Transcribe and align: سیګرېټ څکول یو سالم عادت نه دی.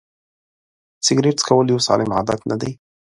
سیګرېټ 1.05 1.37
څکول 1.41 1.65
یو 1.71 1.79
سالم 1.87 2.09
عادت 2.17 2.39
نه 2.49 2.55
دی. 2.61 2.71